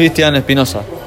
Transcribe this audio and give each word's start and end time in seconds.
Cristian 0.00 0.34
Espinosa. 0.36 0.99